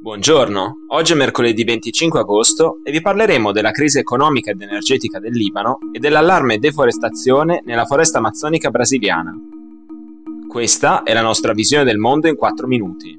[0.00, 5.32] Buongiorno, oggi è mercoledì 25 agosto e vi parleremo della crisi economica ed energetica del
[5.32, 9.34] Libano e dell'allarme deforestazione nella foresta amazzonica brasiliana.
[10.48, 13.18] Questa è la nostra visione del mondo in 4 minuti.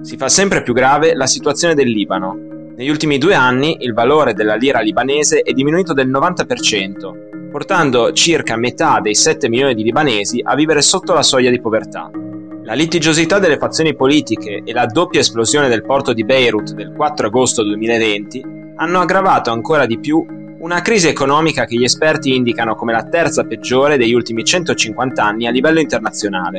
[0.00, 2.34] Si fa sempre più grave la situazione del Libano.
[2.78, 8.56] Negli ultimi due anni il valore della lira libanese è diminuito del 90%, portando circa
[8.56, 12.10] metà dei 7 milioni di libanesi a vivere sotto la soglia di povertà.
[12.68, 17.28] La litigiosità delle fazioni politiche e la doppia esplosione del porto di Beirut del 4
[17.28, 18.44] agosto 2020
[18.76, 20.22] hanno aggravato ancora di più
[20.58, 25.46] una crisi economica che gli esperti indicano come la terza peggiore degli ultimi 150 anni
[25.46, 26.58] a livello internazionale.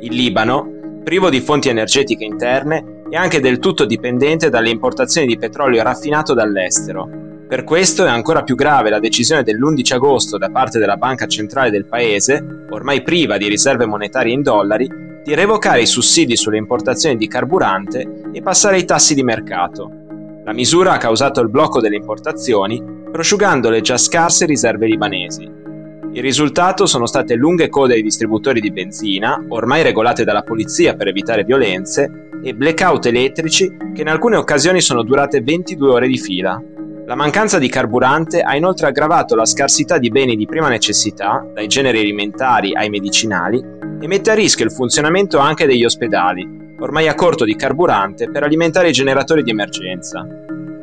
[0.00, 5.36] Il Libano, privo di fonti energetiche interne, è anche del tutto dipendente dalle importazioni di
[5.36, 7.06] petrolio raffinato dall'estero.
[7.46, 11.68] Per questo è ancora più grave la decisione dell'11 agosto da parte della Banca Centrale
[11.68, 17.16] del Paese, ormai priva di riserve monetarie in dollari, di revocare i sussidi sulle importazioni
[17.16, 19.90] di carburante e passare ai tassi di mercato.
[20.44, 25.50] La misura ha causato il blocco delle importazioni, prosciugando le già scarse riserve libanesi.
[26.12, 31.08] Il risultato sono state lunghe code ai distributori di benzina, ormai regolate dalla polizia per
[31.08, 36.62] evitare violenze, e blackout elettrici che in alcune occasioni sono durate 22 ore di fila.
[37.06, 41.66] La mancanza di carburante ha inoltre aggravato la scarsità di beni di prima necessità, dai
[41.66, 43.62] generi alimentari ai medicinali,
[44.04, 46.46] e mette a rischio il funzionamento anche degli ospedali,
[46.78, 50.26] ormai a corto di carburante per alimentare i generatori di emergenza.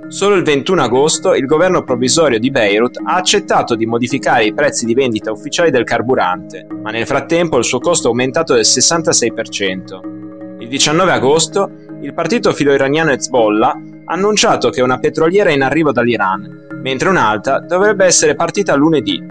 [0.07, 4.87] Solo il 21 agosto il governo provvisorio di Beirut ha accettato di modificare i prezzi
[4.87, 10.57] di vendita ufficiali del carburante, ma nel frattempo il suo costo è aumentato del 66%.
[10.57, 11.69] Il 19 agosto
[12.01, 13.69] il partito filo-iraniano Hezbollah
[14.05, 19.23] ha annunciato che una petroliera è in arrivo dall'Iran, mentre un'altra dovrebbe essere partita lunedì,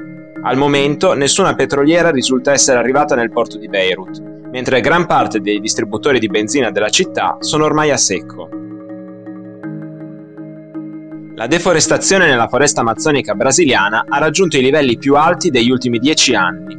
[0.42, 5.60] al momento nessuna petroliera risulta essere arrivata nel porto di Beirut, mentre gran parte dei
[5.60, 8.48] distributori di benzina della città sono ormai a secco.
[11.34, 16.34] La deforestazione nella foresta amazzonica brasiliana ha raggiunto i livelli più alti degli ultimi dieci
[16.34, 16.78] anni.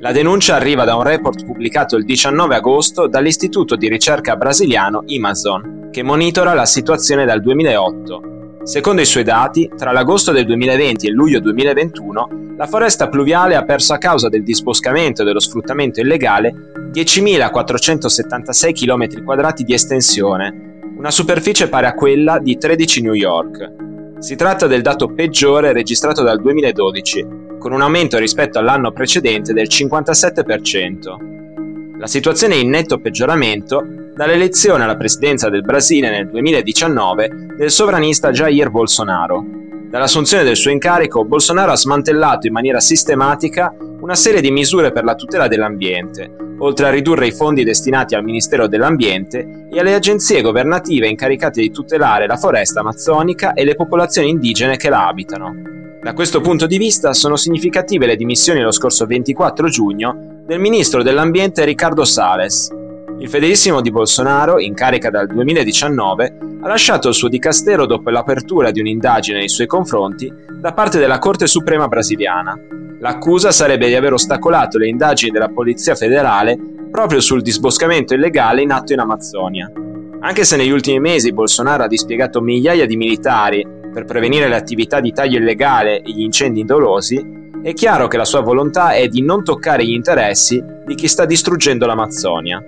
[0.00, 5.88] La denuncia arriva da un report pubblicato il 19 agosto dall'istituto di ricerca brasiliano Amazon,
[5.90, 8.34] che monitora la situazione dal 2008
[8.66, 13.64] Secondo i suoi dati, tra l'agosto del 2020 e luglio 2021, la foresta pluviale ha
[13.64, 21.68] perso a causa del disboscamento e dello sfruttamento illegale 10.476 km2 di estensione, una superficie
[21.68, 24.18] pari a quella di 13 New York.
[24.18, 27.26] Si tratta del dato peggiore registrato dal 2012,
[27.60, 31.98] con un aumento rispetto all'anno precedente del 57%.
[31.98, 38.30] La situazione è in netto peggioramento dall'elezione alla presidenza del Brasile nel 2019 del sovranista
[38.30, 39.44] Jair Bolsonaro.
[39.90, 45.04] Dall'assunzione del suo incarico, Bolsonaro ha smantellato in maniera sistematica una serie di misure per
[45.04, 50.40] la tutela dell'ambiente, oltre a ridurre i fondi destinati al Ministero dell'Ambiente e alle agenzie
[50.40, 55.54] governative incaricate di tutelare la foresta amazzonica e le popolazioni indigene che la abitano.
[56.02, 61.02] Da questo punto di vista sono significative le dimissioni lo scorso 24 giugno del ministro
[61.02, 62.84] dell'ambiente Riccardo Sales.
[63.18, 68.70] Il fedelissimo di Bolsonaro, in carica dal 2019, ha lasciato il suo dicastero dopo l'apertura
[68.70, 72.54] di un'indagine nei suoi confronti da parte della Corte Suprema brasiliana.
[73.00, 76.58] L'accusa sarebbe di aver ostacolato le indagini della Polizia federale
[76.90, 79.72] proprio sul disboscamento illegale in atto in Amazzonia.
[80.20, 85.00] Anche se negli ultimi mesi Bolsonaro ha dispiegato migliaia di militari per prevenire le attività
[85.00, 89.22] di taglio illegale e gli incendi dolosi, è chiaro che la sua volontà è di
[89.22, 92.62] non toccare gli interessi di chi sta distruggendo l'Amazzonia.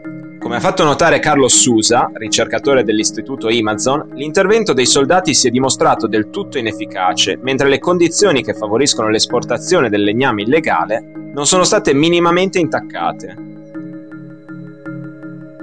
[0.49, 6.07] Come ha fatto notare Carlos Sousa, ricercatore dell'istituto Amazon, l'intervento dei soldati si è dimostrato
[6.07, 11.05] del tutto inefficace, mentre le condizioni che favoriscono l'esportazione del legname illegale
[11.35, 13.37] non sono state minimamente intaccate.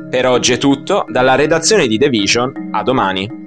[0.07, 3.44] Per oggi è tutto, dalla redazione di The Vision, a domani.